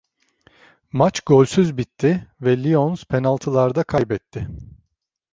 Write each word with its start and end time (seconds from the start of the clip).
Maç 0.91 1.19
golsüz 1.21 1.77
bitti 1.77 2.27
ve 2.41 2.63
Lions 2.63 3.03
penaltılarda 3.05 3.83
kaybetti. 3.83 4.47